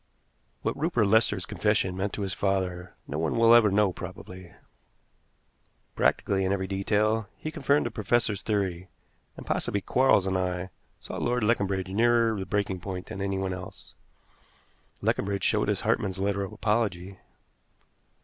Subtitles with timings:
[0.63, 4.51] What Rupert Lester's confession meant to his father no one will ever know probably.
[5.95, 8.89] Practically, in every detail, he confirmed the professor's theory,
[9.37, 13.93] and possibly Quarles and I saw Lord Leconbridge nearer the breaking point than anyone else.
[15.03, 17.19] Leconbridge showed us Hartmann's letter of apology.